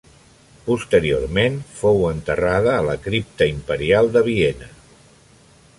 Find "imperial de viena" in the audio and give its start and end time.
3.53-4.73